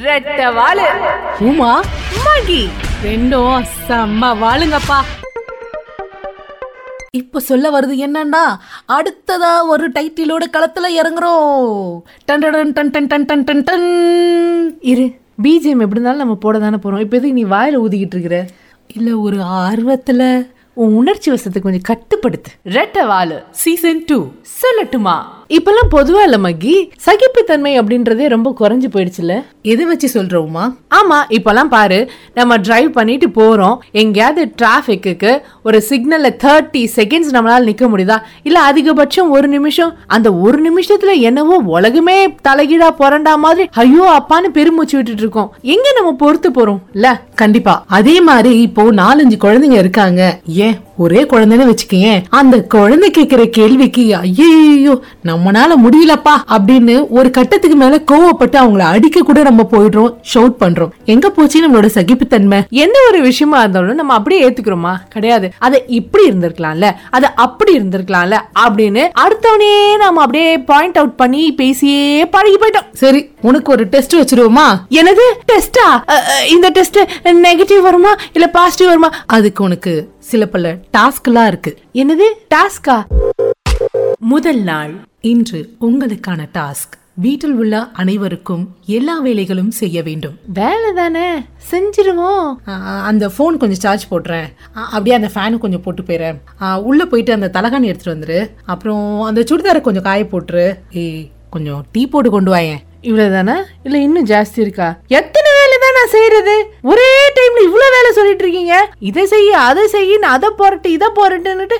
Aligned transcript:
ரெட்ட 0.00 0.54
வாழு 0.54 0.86
உமா? 1.38 1.80
மகி. 2.24 2.68
ரெண்டும் 3.04 3.64
செம்ம 3.88 4.30
வாளுங்கப்பா. 4.42 4.98
இப்ப 7.10 7.40
சொல்ல 7.40 7.80
வருது 7.80 8.08
என்னன்னா 8.08 8.44
அடுத்ததா 8.88 9.66
ஒரு 9.66 9.90
டைட்டிலோட 9.90 10.44
களத்துல 10.52 10.86
இறங்குறோம். 11.02 12.00
டன் 12.24 12.38
டன் 12.38 12.72
டன் 12.72 12.90
டன் 12.90 13.06
டன் 13.06 13.24
டன் 13.24 13.44
டன் 13.44 13.62
டன் 13.62 14.78
இரு 14.80 15.02
பிஜிஎம் 15.42 15.82
எப்படி 15.84 15.90
இருந்தாலும் 15.90 16.18
நம்ம 16.18 16.34
போட 16.34 16.58
தானே 16.58 16.76
போறோம். 16.76 17.00
இப்போ 17.00 17.16
எதுக்கு 17.16 17.32
நீ 17.32 17.44
வாயில 17.44 17.80
ஊதிக்கிட்டு 17.86 18.14
இருக்கிற? 18.16 18.46
இல்ல 18.86 19.16
ஒரு 19.16 19.36
ஆர்வத்துல 19.36 20.50
உன் 20.74 20.94
உணர்ச்சி 20.94 21.30
வசத்தை 21.30 21.62
கொஞ்சம் 21.62 21.96
கட்டுப்படுத்து. 21.96 22.50
ரெட்ட 22.64 23.06
வாழு 23.06 23.42
சீசன் 23.50 24.02
டூ 24.06 24.30
சொல்லட்டுமா? 24.62 25.22
இப்பெல்லாம் 25.56 25.90
பொதுவா 25.90 26.20
இல்ல 26.22 26.36
மகி. 26.36 26.74
சகிப்புத்தன்மை 26.96 27.80
அப்படின்றதே 27.80 28.28
ரொம்ப 28.28 28.54
குறைஞ்சு 28.60 28.88
போயிடுச்சுல 28.92 29.32
எதை 29.62 29.84
வச்சு 29.84 30.08
சொல்றோமா 30.14 30.64
ஆமா 30.98 31.18
இப்பெல்லாம் 31.28 31.68
பாரு 31.68 32.10
நம்ம 32.34 32.56
டிரைவ் 32.56 32.90
பண்ணிட்டு 32.90 33.28
போறோம். 33.28 33.76
எங்கேயாவது 33.92 34.52
டிராஃபிக்கு 34.62 35.40
ஒரு 35.62 35.82
சிக்னல்ல 35.88 36.28
தேர்ட்டி 36.44 36.82
செகண்ட்ஸ் 36.96 37.32
நம்மளால 37.32 37.66
நிக்க 37.70 37.84
முடியுதா? 37.92 38.18
இல்ல 38.42 38.72
அதிகபட்சம் 38.72 39.30
ஒரு 39.30 39.48
நிமிஷம்? 39.48 39.96
அந்த 40.06 40.34
ஒரு 40.34 40.58
நிமிஷத்துல 40.68 41.20
என்னவோ 41.20 41.56
உலகமே 41.56 42.28
தலைகீழா 42.28 42.90
புரண்டா 42.98 43.34
மாதிரி 43.36 43.68
ஐயோ 43.72 44.04
அப்பான்னு 44.18 44.48
பெருமூச்சு 44.52 44.96
விட்டுட்டு 44.96 45.22
இருக்கோம். 45.22 45.54
எங்க 45.62 45.92
நம்ம 45.94 46.12
பொறுத்து 46.12 46.50
போறோம்? 46.50 46.80
இல்ல. 46.92 47.22
கண்டிப்பா. 47.34 47.84
அதே 47.86 48.20
மாதிரி 48.20 48.60
இப்போ 48.60 48.82
நாலஞ்சு 48.92 49.38
குழந்தைங்க 49.40 49.78
இருக்காங்க. 49.78 50.40
ஏன்? 50.46 50.78
ஒரே 50.96 51.22
குழந்தைன்னு 51.22 51.68
வச்சுக்கீங்க 51.70 52.22
அந்த 52.28 52.62
குழந்தை 52.62 53.10
கேட்கிற 53.10 53.44
கேள்விக்கு 53.46 54.16
ஐயோ 54.16 55.02
நம்மனால 55.24 55.76
முடியலப்பா 55.84 56.34
அப்படின்னு 56.56 57.06
ஒரு 57.08 57.30
கட்டத்துக்கு 57.30 57.76
மேல 57.76 58.00
கோவப்பட்டு 58.10 58.56
அவங்கள 58.62 58.78
அடிக்க 58.78 59.20
கூட 59.20 59.42
நம்ம 59.42 59.66
போயிடுறோம் 59.70 60.14
ஷவுட் 60.34 60.56
பண்றோம். 60.60 60.90
எங்க 61.04 61.30
போச்சு 61.30 61.58
நம்மளோட 61.64 61.86
சகிப்புத்தன்மை? 61.94 62.58
எந்த 62.70 62.98
ஒரு 63.08 63.20
விஷயமா 63.20 63.58
இருந்தாலும் 63.58 63.94
நம்ம 63.94 64.12
அப்படியே 64.14 64.48
ஏத்துக்கிறோமா? 64.48 64.94
கிடையாது. 65.08 65.52
அது 65.58 65.84
இப்படி 65.86 66.28
இருந்திருக்கலாம்ல? 66.28 66.90
அது 67.10 67.26
அப்படி 67.34 67.78
இருந்திருக்கலாம்ல? 67.78 68.38
அப்படின்னு 68.64 69.04
அடுத்தவனே 69.24 69.96
நாம 69.96 70.20
அப்படியே 70.20 70.58
பாயிண்ட் 70.58 70.96
அவுட் 70.96 71.16
பண்ணி 71.16 71.52
பேசியே 71.52 72.26
பழகி 72.26 72.56
போயிட்டோம். 72.56 72.88
சரி 72.92 73.30
உனக்கு 73.42 73.72
ஒரு 73.72 73.84
டெஸ்ட் 73.84 74.16
வச்சிருவோமா? 74.16 74.66
எனது 74.88 75.36
டெஸ்டா 75.52 75.86
இந்த 76.48 76.68
டெஸ்ட் 76.68 76.98
நெகட்டிவ் 77.24 77.80
வருமா? 77.80 78.14
இல்ல 78.32 78.46
பாசிட்டிவ் 78.46 78.86
வருமா? 78.86 79.10
அதுக்கு 79.26 79.64
உனக்கு 79.64 80.11
சில 80.22 80.46
பல 80.46 80.66
டாஸ்க் 80.96 81.28
எல்லாம் 81.30 81.46
இருக்கு. 81.46 81.70
என்னது? 81.94 82.26
டாஸ்கா 82.54 82.96
முதல் 84.32 84.62
நாள். 84.62 84.92
இன்று 85.30 85.60
உங்களுக்கான 85.80 86.42
டாஸ்க். 86.58 86.92
வீட்டில் 87.24 87.54
உள்ள 87.54 87.74
அனைவருக்கும் 87.92 88.62
எல்லா 88.96 89.24
வேலைகளும் 89.24 89.72
செய்ய 89.80 90.02
வேண்டும். 90.02 90.36
வேலை 90.58 90.90
தானே? 90.94 91.26
செஞ்சிருவோம் 91.70 92.46
அந்த 93.10 93.28
ஃபோன் 93.34 93.58
கொஞ்சம் 93.62 93.82
சார்ஜ் 93.84 94.06
போட்டுறேன் 94.10 94.46
ஆ, 94.76 94.82
அப்படியே 94.94 95.16
அந்த 95.16 95.30
ஃபேனு 95.34 95.62
கொஞ்சம் 95.64 95.84
போட்டு 95.86 96.02
போயிடுறேன் 96.02 96.38
உள்ள 96.90 97.04
போயிட்டு 97.04 97.32
அந்த 97.32 97.50
தலகாணி 97.56 97.90
எடுத்துட்டு 97.90 98.16
வந்துரு. 98.16 98.40
அப்புறம் 98.66 99.04
அந்த 99.22 99.40
சுடிதாரை 99.50 99.80
கொஞ்சம் 99.80 100.06
காய 100.08 100.24
போட்டுரு. 100.32 100.66
ஏய் 101.02 101.22
கொஞ்சம் 101.50 101.84
டீ 101.92 102.02
போட்டு 102.06 102.30
கொண்டு 102.30 102.50
வாயேன். 102.54 102.82
இவ்வளவுதானே? 103.08 103.54
இல்ல 103.86 103.96
இன்னும் 104.06 104.26
ஜாஸ்தி 104.26 104.58
இருக்கா? 104.64 104.88
எத்தனை 105.20 105.50
வேலை 105.58 105.76
தான் 105.84 105.96
நான் 105.98 106.12
செய்யறது 106.16 106.54
ஒரே 106.90 107.08
சொல்லிட்டு 108.22 108.46
இருக்கீங்க 108.46 108.76
இதை 109.10 109.26
செய்ய 109.26 109.60
அதை 109.68 109.86
செய்ய 109.86 110.18
அதை 110.34 110.50
போறட்டு 110.58 110.90
இதை 110.96 111.08
போறட்டுன்னுட்டு 111.16 111.78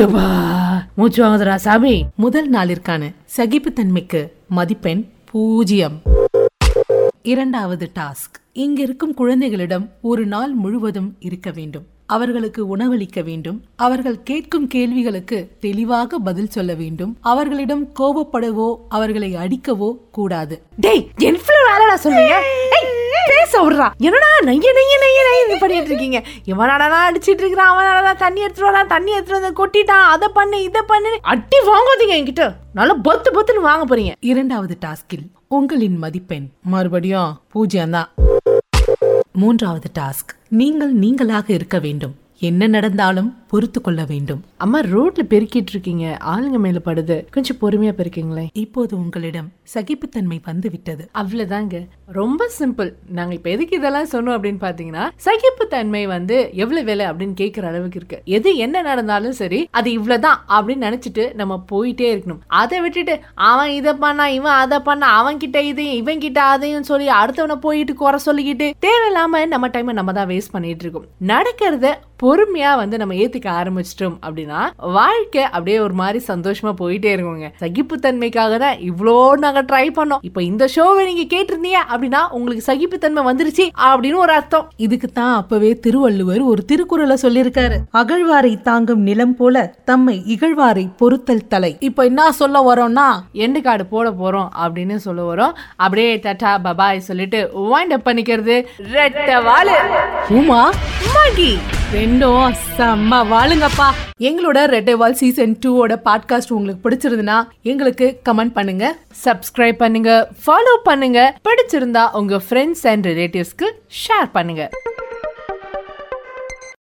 யப்பா, 0.00 0.26
மூச்சு 0.94 1.18
வாங்குதுடா 1.24 1.54
சாமி. 1.54 1.94
முதல் 2.16 2.50
நாளிற்கான 2.50 3.02
சகிப்புத்தன்மைக்கு 3.36 4.20
மதிப்பெண் 4.48 5.02
பூஜ்ஜியம் 5.30 5.96
இரண்டாவது 7.22 7.86
டாஸ்க். 7.98 8.36
இங்க 8.52 8.78
இருக்கும் 8.82 9.14
குழந்தைகளிடம் 9.14 9.84
ஒரு 10.02 10.26
நாள் 10.26 10.52
முழுவதும் 10.52 11.10
இருக்க 11.20 11.50
வேண்டும். 11.50 11.84
அவர்களுக்கு 12.06 12.62
உணவளிக்க 12.76 13.18
வேண்டும். 13.24 13.58
அவர்கள் 13.76 14.22
கேட்கும் 14.22 14.66
கேள்விகளுக்கு 14.66 15.38
தெளிவாக 15.60 16.18
பதில் 16.18 16.50
சொல்ல 16.50 16.74
வேண்டும். 16.74 17.12
அவர்களிடம் 17.20 17.84
கோபப்படவோ 18.00 18.68
அவர்களை 18.88 19.30
அடிக்கவோ 19.44 19.90
கூடாது. 20.10 20.56
டேய் 20.80 21.08
சொல்றீங்க? 22.04 22.36
ஏய், 22.40 22.60
பேச 22.72 22.81
விடுறா. 23.66 23.88
என்னடா 24.06 24.30
நைய 24.48 24.68
நைய 24.78 24.94
நைய 25.04 25.18
நைய 25.28 25.40
இது 25.46 25.56
பண்ணிட்டு 25.62 25.90
இருக்கீங்க? 25.92 26.18
இவனாடா 26.52 26.86
அடிச்சிட்டு 27.08 27.42
இருக்கிறான் 27.42 27.70
அவனாடா 27.72 28.12
தண்ணி 28.24 28.40
எடுத்துட்டு 28.46 28.70
வரான் 28.70 28.92
தண்ணி 28.94 29.10
எடுத்துட்டு 29.16 29.40
வந்து 29.40 29.58
கொட்டிட்டான் 29.60 30.06
அதை 30.14 30.28
பண்ணு 30.38 30.62
இதை 30.68 30.82
பண்ணு. 30.92 31.12
அட்டி 31.34 31.60
வாங்காதீங்க 31.70 32.16
என்கிட்ட. 32.20 32.46
நல்லா 32.80 32.96
பத்து 33.08 33.30
பத்துன்னு 33.36 33.68
வாங்க 33.70 33.84
போறீங்க. 33.90 34.14
இரண்டாவது 34.32 34.76
டாஸ்கில் 34.86 35.26
உங்களின் 35.58 35.98
மதிப்பெண் 36.04 36.46
மறுபடியும் 36.72 37.32
பூஜ்ஜியம் 37.52 37.94
தான் 37.98 38.10
மூன்றாவது 39.42 39.88
டாஸ்க் 39.98 40.32
நீங்கள் 40.60 40.92
நீங்களாக 41.02 41.48
இருக்க 41.58 41.78
வேண்டும். 41.86 42.14
என்ன 42.48 42.66
நடந்தாலும் 42.66 43.28
பொறுத்து 43.52 43.80
கொள்ள 43.80 44.02
வேண்டும். 44.12 44.42
அம்மா 44.64 44.78
ரோட்ல 44.92 45.22
பெருக்கிட்டு 45.32 45.72
இருக்கீங்க 45.74 46.04
ஆளுங்க 46.34 46.58
மேல 46.64 46.78
படுது. 46.84 47.16
கொஞ்சம் 47.34 47.58
பொறுமையா 47.62 47.92
பெருக்கீங்களேன். 47.98 48.48
இப்போது 48.64 48.92
உங்களிடம் 49.02 49.48
சகிப்புத்தன்மை 49.74 50.38
வந்து 50.44 50.68
விட்டது 50.70 51.04
அவ்வளவுதாங்க. 51.20 51.76
ரொம்ப 52.18 52.50
சிம்பிள். 52.58 52.90
நாங்க 53.18 53.34
இப்ப 53.34 53.50
எதுக்கு 53.50 53.76
இதெல்லாம் 53.76 54.08
சொன்னோம் 54.12 54.36
அப்படின்னு 54.36 54.62
பாத்தீங்கன்னா 54.64 55.04
சகிப்புத்தன்மை 55.26 56.02
வந்து 56.14 56.36
எவ்வளவு 56.62 56.86
வேலை 56.90 57.06
அப்படின்னு 57.06 57.36
கேட்கிற 57.40 57.66
அளவுக்கு 57.72 57.98
இருக்கு. 58.00 58.18
எது 58.38 58.50
என்ன 58.64 58.82
நடந்தாலும் 58.88 59.36
சரி 59.40 59.60
அது 59.70 59.90
இவ்வளவுதான் 59.98 60.40
அப்படின்னு 60.56 60.86
நினைச்சிட்டு 60.88 61.26
நம்ம 61.40 61.58
போயிட்டே 61.72 62.08
இருக்கணும். 62.14 62.40
அதை 62.62 62.80
விட்டுட்டு 62.80 63.16
அவன் 63.50 63.72
இதை 63.80 63.94
பண்ணா 64.04 64.26
இவன் 64.38 64.58
அதை 64.62 64.78
பண்ணா 64.88 65.10
அவன் 65.20 65.42
கிட்ட 65.44 65.58
இதையும் 65.72 65.98
இவன் 66.02 66.24
கிட்ட 66.26 66.42
அதையும் 66.54 66.88
சொல்லி 66.92 67.08
அடுத்தவனை 67.20 67.58
போயிட்டு 67.66 67.94
குறை 67.94 68.20
சொல்லிக்கிட்டு 68.26 68.68
தேவையில்லாம 68.86 69.44
நம்ம 69.54 69.68
டைமை 69.74 69.94
நம்ம 70.00 70.12
தான் 70.20 70.28
வேஸ்ட் 70.28 70.54
பண்ணிட்டு 70.56 70.84
இருக்கோம். 70.84 71.08
நடக்கிறத 71.32 71.94
பொறுமையா 72.22 72.72
வந்து 72.80 72.96
நம்ம 73.02 73.14
ஏத்துக்க 73.42 73.58
ஆரம்பிச்சிட்டோம் 73.60 74.16
அப்படின்னா 74.26 74.60
வாழ்க்கை 74.98 75.42
அப்படியே 75.54 75.78
ஒரு 75.86 75.94
மாதிரி 76.00 76.18
சந்தோஷமா 76.30 76.72
போயிட்டே 76.80 77.10
இருக்குங்க. 77.14 77.48
சகிப்புத்தன்மைக்காக 77.62 78.58
தான் 78.64 78.78
இவ்வளோ 78.90 79.16
நாங்க 79.44 79.62
ட்ரை 79.70 79.86
பண்ணோம். 79.98 80.22
இப்போ 80.28 80.40
இந்த 80.50 80.64
ஷோவை 80.74 81.02
நீங்க 81.10 81.24
கேட்டிருந்தீங்க 81.34 81.80
அப்படின்னா 81.92 82.22
உங்களுக்கு 82.36 82.64
சகிப்புத்தன்மை 82.70 83.24
வந்துருச்சு 83.30 83.66
அப்படின்னு 83.88 84.20
ஒரு 84.24 84.34
அர்த்தம். 84.38 84.66
இதுக்கு 84.86 85.08
தான் 85.20 85.34
அப்பவே 85.40 85.70
திருவள்ளுவர் 85.86 86.42
ஒரு 86.52 86.64
திருக்குறளை 86.72 87.16
சொல்லியிருக்காரு. 87.22 87.78
அகழ்வாரை 88.02 88.52
தாங்கும் 88.68 89.04
நிலம் 89.08 89.36
போல 89.40 89.64
தம்மை 89.90 90.16
இகழ்வாரை 90.34 90.86
பொறுத்தல் 91.02 91.48
தலை. 91.54 91.72
இப்ப 91.88 92.04
என்ன 92.10 92.30
சொல்ல 92.40 92.64
வரோம்னா 92.70 93.08
எண்டு 93.44 93.60
கார்டு 93.60 93.86
போட 93.94 94.08
போறோம் 94.22 94.50
அப்படின்னு 94.64 94.96
சொல்ல 95.06 95.20
வரோம். 95.32 95.56
அப்படியே 95.84 96.10
டட்டா 96.26 96.52
பபாய் 96.66 97.06
சொல்லிட்டு 97.10 97.40
வைண்ட் 97.72 97.96
அப் 97.98 98.06
பண்ணிக்கிறது. 98.08 98.58
ரெட்ட 98.96 99.30
வாழு. 99.44 99.76
உமா? 100.40 100.62
மகி. 101.14 101.52
ரெண்டும் 101.94 102.52
செம்ம 102.76 103.16
வாழுங்கப்பா 103.30 103.86
எங்களோட 104.20 104.58
ரெட்டைவால் 104.74 105.10
சீசன் 105.10 105.56
டூவோட 105.66 105.94
பாட்காஸ்ட் 106.04 106.52
உங்களுக்கு 106.52 106.82
பிடிச்சிருந்துன்னா 106.84 107.48
எங்களுக்கு 107.62 108.20
கமெண்ட் 108.28 108.52
பண்ணுங்க 108.52 108.96
சப்ஸ்கிரைப் 109.24 109.72
பண்ணுங்க 109.72 110.30
ஃபாலோ 110.46 110.74
பண்ணுங்க. 110.84 111.38
பிடிச்சிருந்தா 111.48 112.10
உங்க 112.12 112.40
ஃப்ரெண்ட்ஸ் 112.48 112.86
அண்ட் 112.86 113.06
ரிலேட்டிவ்ஸ்க்கு 113.06 113.68
ஷேர் 114.02 114.30
பண்ணுங்க. 114.32 114.70